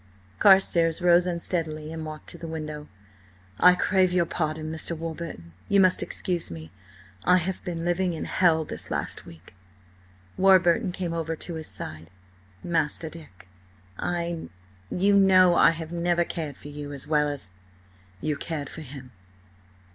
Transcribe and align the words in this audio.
Carstares 0.39 0.99
rose 0.99 1.27
unsteadily 1.27 1.93
and 1.93 2.03
walked 2.03 2.27
to 2.29 2.37
the 2.39 2.47
window. 2.47 2.87
"I 3.59 3.75
crave 3.75 4.11
your 4.11 4.25
pardon, 4.25 4.71
Mr. 4.71 4.97
Warburton–you 4.97 5.79
must 5.79 6.01
excuse 6.01 6.49
me–I 6.49 7.37
have 7.37 7.63
been–living 7.63 8.15
in 8.15 8.25
hell–this 8.25 8.89
last 8.89 9.27
week." 9.27 9.53
Warburton 10.37 10.91
came 10.91 11.13
over 11.13 11.35
to 11.35 11.53
his 11.53 11.67
side. 11.67 12.09
"Master 12.63 13.09
Dick–I–you 13.11 14.49
know 15.13 15.53
I 15.53 15.69
have 15.69 15.91
never 15.91 16.23
cared 16.23 16.57
for 16.57 16.69
you–as–well–as—" 16.69 17.51
"You 18.21 18.37
cared 18.37 18.69
for 18.69 18.81
him." 18.81 19.11